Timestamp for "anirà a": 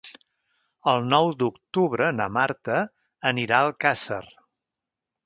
3.33-3.69